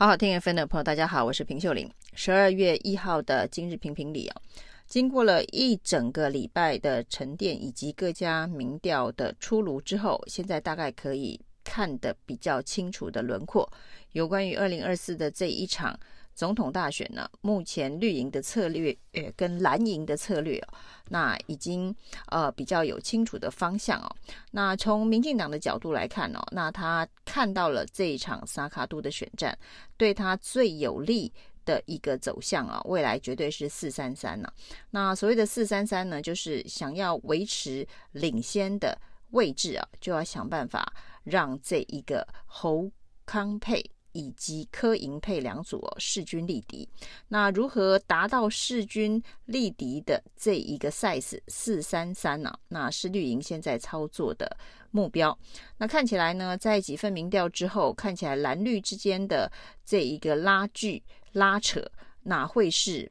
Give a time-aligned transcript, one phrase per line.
[0.00, 1.90] 好好听 FM 的朋友，大家好，我是平秀玲。
[2.14, 4.40] 十二月一号的今日评评理啊，
[4.86, 13.68] 经过了一整个礼拜的沉淀以及各家民调的出炉之后，现在大概可以看得比较清楚的轮廓，
[14.12, 15.98] 有关于二零二四的这一场。
[16.38, 20.62] 总统大选呢，目前绿营的策略，呃，跟蓝营的策略，
[21.08, 21.92] 那已经
[22.26, 24.08] 呃比较有清楚的方向哦。
[24.52, 29.58] 那从民进党的角度来看哦，那他看到了这一场萨卡都的选战，
[29.96, 31.32] 对他最有利
[31.64, 34.48] 的一个走向啊，未来绝对是四三三呢。
[34.90, 38.96] 那所谓的四三三呢，就是想要维持领先的
[39.30, 40.92] 位置啊，就要想办法
[41.24, 42.88] 让这一个侯
[43.26, 43.84] 康配。
[44.18, 46.88] 以及柯银配两组哦，势均力敌。
[47.28, 52.52] 那如何达到势均力敌的这一个 size 四三三呢？
[52.66, 54.56] 那是绿营现在操作的
[54.90, 55.38] 目标。
[55.76, 59.48] 那看起来呢，在几份民调之后，看起来蓝绿之间的
[59.84, 61.00] 这一个拉锯
[61.30, 61.80] 拉扯，
[62.24, 63.08] 那会是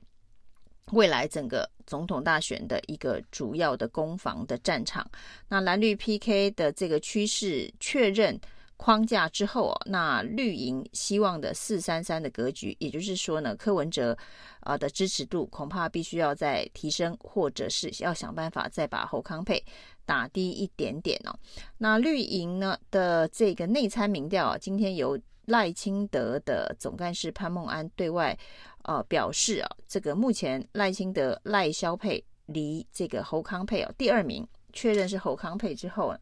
[0.91, 5.10] 未来整个总统大选的一个主要的攻防的战场。
[5.48, 8.37] 那蓝绿 PK 的这个趋势确认。
[8.77, 14.15] 框架之后哦，那绿营希望的四三三的格局，也就是说呢，柯文哲
[14.59, 19.61] 啊的支持度恐怕必须要再提升，或者是要想办法再把侯康配
[20.05, 21.35] 打低一点点哦。
[21.79, 28.37] 那绿营呢的这个内参民调啊，今天由赖清德的总干事潘孟安对外
[28.83, 36.15] 呃表示啊，这个目前赖清德赖萧配离这个侯康配哦第二名确认是侯康配之后。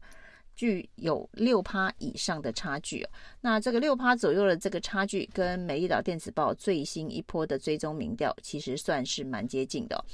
[0.56, 10.04] 具有六趴以上的差距哦，那这个六趴左右的这个差距，跟美丽岛电子报最新一波的追踪民调，其实算是蛮接近的。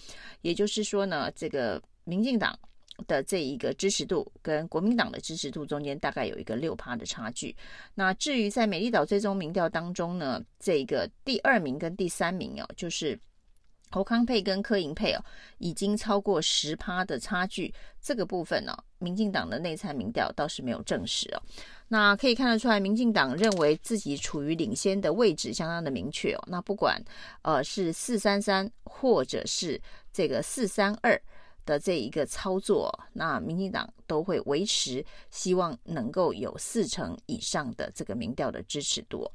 [0.42, 2.58] 也就是说呢，这个民进党
[3.06, 7.56] 的这一个支持度跟国民党的支持度中间大概有一个六趴的差距。
[7.94, 13.18] 那至于在美丽岛追踪民调当中呢，这个第二名跟第三名哦，就是。
[13.92, 15.22] 侯康配跟柯银配哦，
[15.58, 21.42] 已经超过十趴的差距，这个部分呢、哦，民进党的内参民调倒是没有证实哦。
[21.88, 26.42] 那可以看得出来，民进党认为自己处于领先的位置，相当的明确哦。
[26.47, 26.98] 那不管
[27.42, 29.78] 呃是四三三或者是
[30.10, 31.20] 这个四三二
[31.65, 39.31] 的这一个操作，那民进党都会维持，希望能够有四成以上的这个民调的支持度。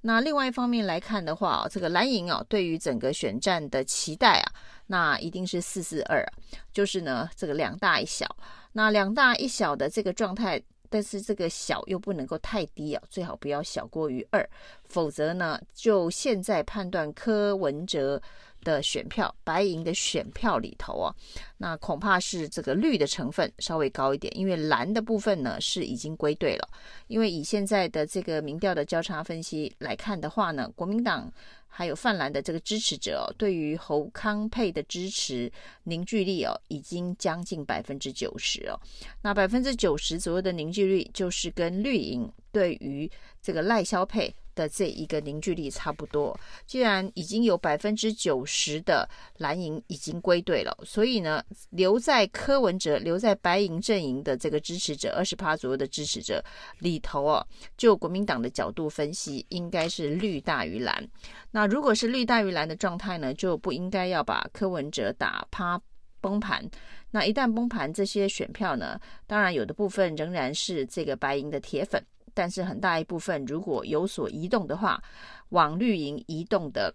[0.00, 4.52] 那另外一方面来看的话，这个蓝营啊，对于整个选战的期待啊，
[4.86, 6.24] 那一定是四四二，
[6.72, 8.24] 就是呢这个两大一小，
[8.72, 14.48] 那两大一小的这个状态，但是这个小又不能够太低啊，最好不要小过于二，
[14.88, 18.20] 否则呢，就现在判断柯文哲。
[18.64, 21.14] 的选票，白银的选票里头啊，
[21.58, 26.68] 那恐怕是这个绿的成分稍微高一点，因为蓝的部分呢是已经归队了。
[27.06, 31.32] 因为以现在的这个民调的交叉分析来看的话呢，国民党
[31.68, 35.50] 还有泛蓝的这个支持者哦，对于侯康配的支持
[35.84, 38.74] 凝聚力哦，已经将近百分之九十哦。
[39.22, 44.34] 那百分之九十左右的凝聚力，就是跟绿营对于这个赖萧配。
[44.58, 46.36] 的这一个凝聚力差不多，
[46.66, 56.44] 既然已经有百分之九十的蓝营已经归队了，所以呢，留在柯文哲、留在白银阵营的这个支持者，二十趴左右的支持者
[56.80, 61.08] 里头哦，就国民党的角度分析，应该是绿大于蓝。
[61.52, 65.80] 那如果是绿大于蓝的状态呢，就不应该要把柯文哲打趴
[66.20, 66.68] 崩盘。
[67.12, 72.02] 那一旦崩盘，这些选票呢，当然有的部分仍然是这个白银的铁粉。
[72.38, 75.02] 但是很大一部分如果有所移动的话，
[75.48, 76.94] 往绿营移动的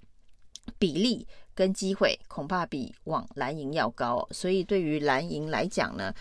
[0.80, 6.14] 比例跟机会恐怕比往蓝营要高，所以对于蓝营来讲呢，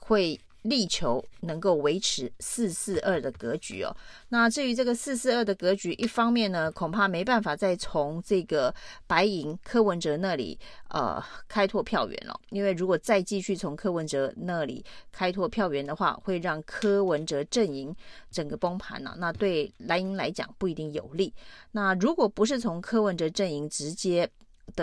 [0.00, 0.38] 会。
[0.62, 3.96] 力求能够维持四四二的格局哦。
[4.30, 8.74] 那至于这个四四二的格局，一方面呢，恐怕没办法再从这个
[9.06, 10.58] 白银柯文哲那里
[10.90, 17.94] 呃开拓票源了，因为如果再继续从柯文哲那里开拓票源的话，会让柯文哲阵营
[18.30, 19.14] 整个崩盘了。
[19.18, 21.32] 那对蓝营来讲不一定有利。
[21.72, 24.28] 那如果不是从柯文哲阵营直接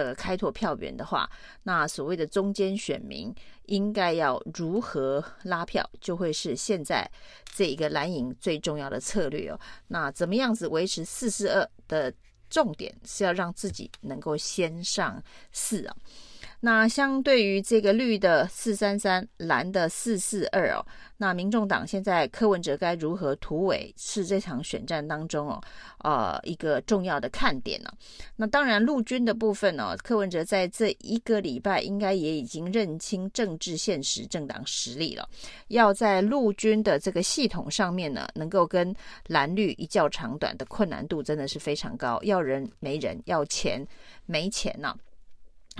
[0.03, 1.29] 的开拓票源的话，
[1.63, 3.33] 那所谓的中间选民
[3.65, 7.09] 应该要如何拉票，就会是现在
[7.55, 9.59] 这一个蓝营最重要的策略哦。
[9.87, 12.13] 那怎么样子维持四四二的
[12.49, 15.21] 重点是要让自己能够先上
[15.51, 15.95] 四啊。
[16.65, 20.83] 那相对于这个绿的四三三，蓝的四四二哦，
[21.15, 25.61] 那民众党现在柯文哲该如何突围，是这场选战当中哦，
[25.99, 27.91] 呃，一个重要的看点呢、
[28.35, 35.29] 那当然陆军的部分呢、柯文哲在这一个礼拜应该也已经认清政治现实、政党实力了，
[35.67, 38.91] 要在陆军的这个系统上面呢，能够跟
[39.27, 43.85] 蓝绿一较长短的困难度真的是非常高，要人没人，要钱
[44.25, 44.95] 没钱呢、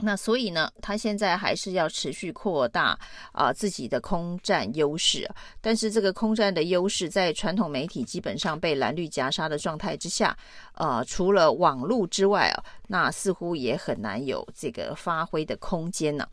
[0.02, 3.00] 那所以呢，他现在还是要持续扩大
[3.32, 5.26] 啊、自己的空战优势，
[5.62, 10.38] 但是这个空战的优势在传统媒体基本上被蓝绿夹杀的状态之下，
[10.74, 16.28] 呃，除了网络之外啊，那似乎也很难有这个发挥的空间呢。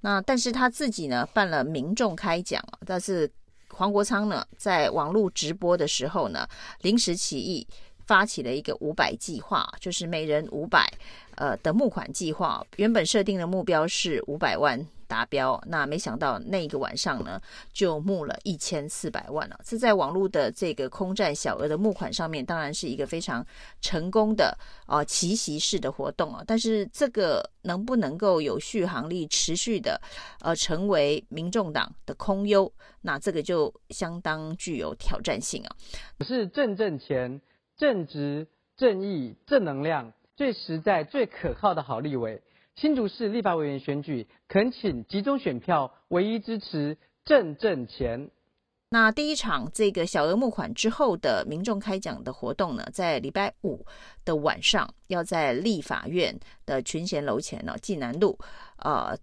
[0.00, 3.28] 那但是他自己呢办了民众开讲，但是
[3.70, 6.46] 黄国昌呢在网络直播的时候呢
[6.82, 7.66] 临时起意
[8.06, 10.86] 发起了一个五百计划，就是每人五百。
[11.36, 17.40] 呃的募款计划原本设定的目标是五百万达标，那没想到那一个晚上呢
[17.72, 19.60] 就募了一千四百万了。
[19.64, 23.46] 这在网络的这个空战小额的募款上面，当然是一个非常
[23.80, 26.42] 成功的啊奇袭式的活动啊。
[26.44, 30.00] 但是这个能不能够有续航力，持续的
[30.40, 32.72] 呃成为民众党的空优，
[33.02, 35.76] 那这个就相当具有挑战性啊。
[36.26, 37.40] 是正正钱、
[37.76, 40.12] 正直、正义、正能量。
[40.36, 42.42] 最实在、最可靠的好立委，
[42.74, 48.30] 新竹市立法委员选举，恳请集中选票，唯一支持郑正乾。
[48.90, 53.84] 那第一场这个小额募款之后的民众开讲的活动呢，在礼拜五
[54.24, 58.38] 的晚上，要在立法院的群贤楼前呢，济南路，
[58.78, 59.16] 呃。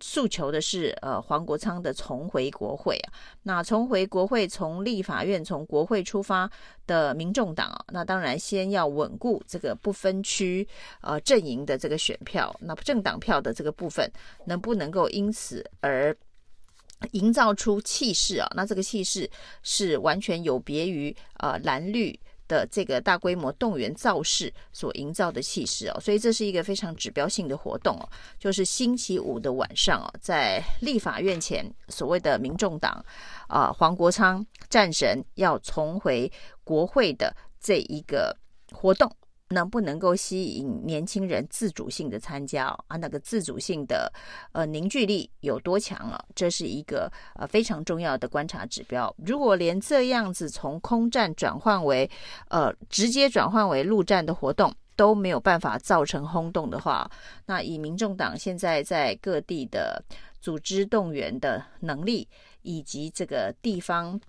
[0.00, 3.12] 诉求的是，呃，黄国昌的重回国会啊。
[3.42, 6.50] 那重回国会，从立法院、从国会出发
[6.86, 10.66] 的民众党啊，那当然先要稳固这个不分区
[11.02, 14.10] 呃阵营的这个选票，那政党票的这个部分，
[14.46, 16.16] 能不能够因此而
[17.12, 18.50] 营造出气势啊？
[18.54, 19.30] 那这个气势
[19.62, 22.18] 是完全有别于呃蓝绿。
[22.50, 28.08] 的这个大规模动员造势所营造的气势哦，所以这是一个非常指标性的活动哦，
[28.40, 33.04] 就是星期五的晚上哦，在立法院前，所谓的民众党
[33.46, 36.30] 啊、黄国昌战神要重回
[36.64, 38.36] 国会的这一个
[38.72, 39.08] 活动。
[39.50, 42.96] 能不能够吸引年轻人自主性的参加啊？
[42.96, 44.12] 那个自主性的
[44.52, 46.24] 呃凝聚力有多强啊？
[46.36, 49.12] 这是一个呃非常重要的观察指标。
[49.18, 52.08] 如果连这样子从空战转换为
[52.48, 57.10] 呃直接转换为陆战的活动都没有办法造成轰动的话，
[57.44, 60.00] 那以民众党现在在各地的
[60.40, 62.28] 组织动员的能力
[62.62, 64.20] 以及这个地方。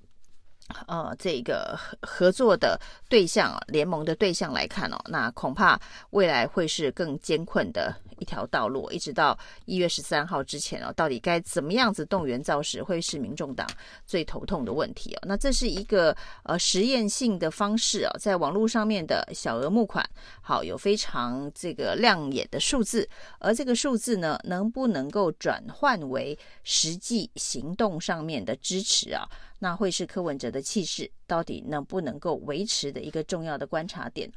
[0.88, 2.80] 呃，这个合作的
[3.10, 5.80] 对象、联盟的对象来看哦，那恐怕
[6.12, 13.68] 未来会是更艰困的一条道路，一直到一月十三号之前哦，到底该怎么样子动员造势，会是民众党
[14.06, 15.20] 最头痛的问题哦。
[15.24, 20.08] 那这是一个呃实验性的方式哦，在网络上面的小额募款，
[20.42, 23.10] 好，有非常这个亮眼的数字，
[23.40, 29.28] 而这个数字呢，能不能够转换为实际行动上面的支持啊？
[29.64, 34.30] 那会是柯文哲的气势到底能不能够维持的一个重要的观察点。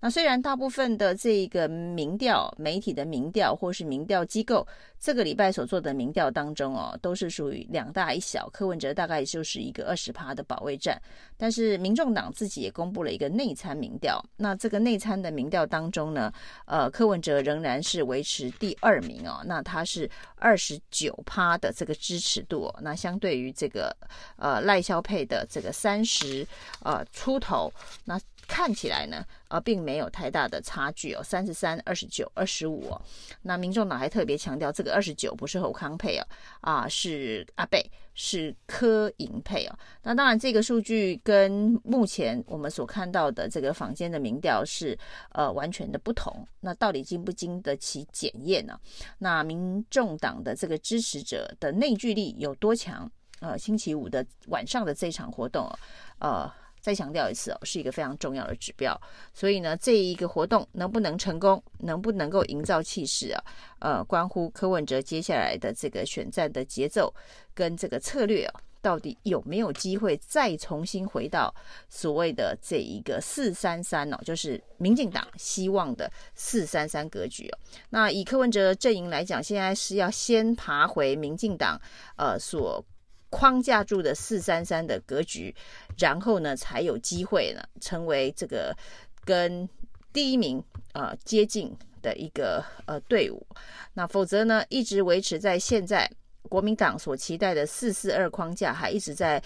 [0.00, 4.64] 那虽然大部分的这个民调媒体的民调或是民调机构
[4.98, 11.00] 这个礼拜所做的民调当中哦，都是属于两大一小，柯文哲大概就是一个二十趴的保卫战。
[11.36, 16.32] 但是民众党自己也公布了一个内参民调，那这个内参的民调当中呢，
[16.64, 23.94] 呃，柯文哲仍然是维持第二名哦，那他是二十九趴的这个支持度哦，那相对于这个
[24.36, 26.37] 呃赖萧配的这个三十
[26.82, 27.72] 呃出头，
[28.04, 28.20] 那。
[28.50, 32.98] 看起来呢，呃，并没有太大的差距哦，三十三、二十九、二十五哦。
[33.42, 36.26] 那民众党还特别强调，这个二十九不是侯康配哦，
[36.62, 39.78] 啊，是阿贝，是柯银配哦。
[40.02, 44.98] 那当然，这个数据跟目前我们所看到的这个坊间的民调是
[45.32, 46.48] 呃完全的不同。
[46.60, 48.80] 那到底经不经得起检验呢？
[49.18, 53.12] 那民众党的这个支持者的内聚力有多强？
[53.40, 55.70] 呃，星期五的晚上的这场活动，
[56.18, 56.50] 呃。
[56.80, 58.98] 再强调一次哦，是一个非常重要的指标。
[59.34, 63.44] 所以呢，这一个活动能不能成功，能不能够营造气势啊？
[63.80, 67.12] 呃，关乎柯文哲接下来的这个选战的节奏
[67.52, 71.52] 跟这个策略哦，到底有没有机会再重新回到
[71.90, 77.58] 所谓的这一个四三三哦，就是民进党希望的四三三格局哦。
[77.90, 81.78] 那以柯文哲阵营来讲，现在是要先爬回民进党
[82.16, 82.82] 呃所。
[83.30, 85.54] 框架住的四三三的格局，
[85.98, 88.76] 然后呢，才有机会呢，成为这个
[89.24, 89.68] 跟
[90.12, 93.46] 第一名呃接近的一个呃队伍，
[93.94, 96.10] 那否则呢，一直维持在现在
[96.42, 99.42] 国民党所期待的四四二框架，还一直在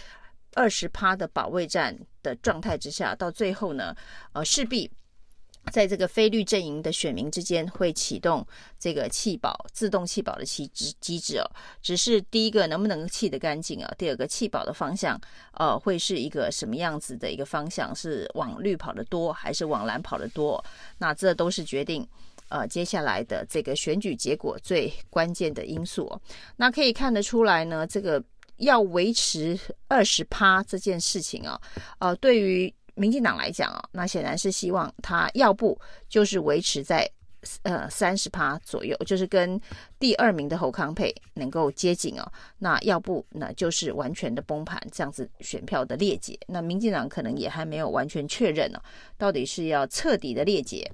[0.54, 3.94] 二十趴的保卫战的状态之下，到最后呢，
[4.32, 4.90] 呃，势必。
[5.71, 8.45] 在这个非绿阵营的选民之间，会启动
[8.78, 11.47] 这个弃保、自动弃保的机制机制哦。
[11.81, 13.95] 只是第一个能不能弃得干净啊？
[13.97, 15.19] 第二个弃保的方向，
[15.54, 17.95] 呃，会是一个什么样子的一个方向？
[17.95, 20.62] 是往绿跑的多，还是往蓝跑的多？
[20.99, 22.07] 那这都是决定
[22.49, 26.21] 呃接下来的这个选举结果最关键的因素哦。
[26.57, 28.23] 那可以看得出来呢，这个
[28.57, 31.61] 要维持二十趴这件事情啊，
[32.00, 32.75] 呃，对于。
[32.94, 37.11] 民进党来讲啊，那显然是希望他要不就是维持在
[37.62, 39.61] 呃三十趴左右，就是跟
[39.99, 42.32] 第二名的侯康沛能够接近哦。
[42.58, 46.38] 那要不那就是完全的崩盘，这样子选票的裂解。
[46.46, 48.80] 那民进党可能也还没有完全确认呢，
[49.16, 50.90] 到底是要彻底的裂解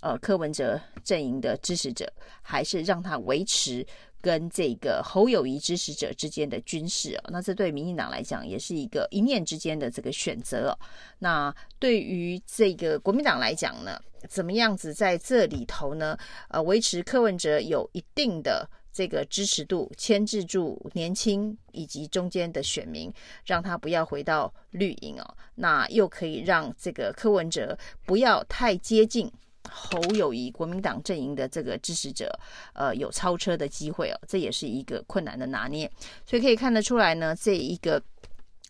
[0.00, 3.86] 呃柯文哲阵营的支持者，还是让他维持。
[4.20, 10.76] 跟这个侯友宜支持者之间的军事哦，那这对民进党来讲也是一个一念之间的这个选择。
[11.18, 16.16] 那对于这个国民党来讲呢，怎么样子在这里头呢？
[16.48, 23.12] 呃，维持柯文哲有一定的这个支持度，牵制住年轻以及中间的选民，
[23.44, 25.36] 让他不要回到绿营哦。
[25.54, 29.30] 那又可以让这个柯文哲不要太接近。
[29.68, 32.30] 侯友谊国民党阵营的这个支持者，
[32.72, 35.90] 呃，有超车的机会哦，这也是一个困难的拿捏。
[36.24, 38.02] 所以可以看得出来呢，这一个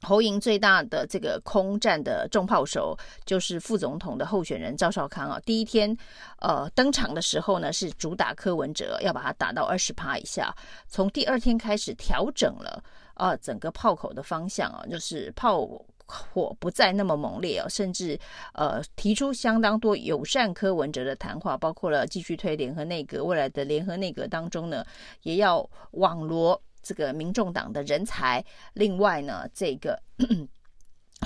[0.02, 5.38] 侯营最大的这个空战的重炮手，就是副总统的候选人赵少康啊。
[5.47, 5.97] 第一天
[6.38, 10.54] 呃登场的时候呢，是主打柯文哲，要把他打到二十趴以下。
[10.88, 12.82] 从第二天开始调整了
[13.14, 15.68] 啊，整个炮口的方向啊，就是炮。
[16.10, 18.18] 火不再那么猛烈哦，甚至
[18.52, 24.84] 呃提出相当多友善柯文哲的谈话，包括了继续推联合内阁，未来的联合内阁当中呢，
[25.22, 28.44] 也要网罗这个民众党的人才。
[28.74, 29.98] 另外呢，这个。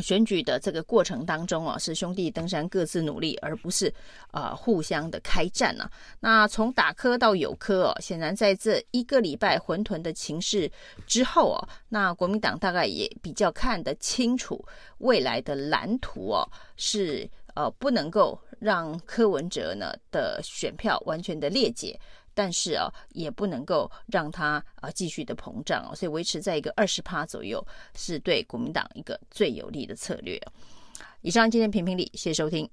[0.02, 3.92] 选举的这个过程当中啊，是兄弟登山各自努力，而不是
[4.32, 5.90] 呃互相的开战呢、啊。
[6.20, 10.70] 那从打柯到有柯哦，显然在这一个礼拜混沌的情势
[11.06, 14.64] 之后哦，那国民党大概也比较看得清楚
[14.98, 21.98] 未来的蓝图哦，是呃不能够让柯文哲呢的选票完全的裂解。
[22.34, 27.64] 但是啊，也不能够让它啊继续的膨胀哦，所以维持在一个二十趴左右，
[27.96, 30.40] 是对国民党一个最有利的策略。
[31.22, 32.68] 以上今天评评理，谢谢收听。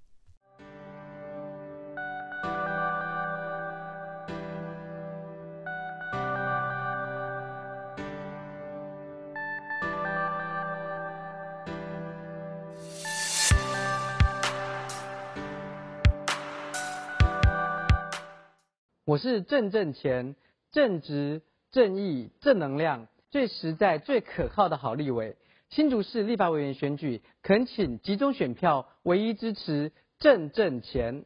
[19.12, 20.38] 我是正正钱，
[20.72, 25.36] 正直、正义、正能量，最实在、最可靠的好立委。
[25.70, 31.26] 新竹市立法委员选举，恳请集中选票，唯一支持正正钱。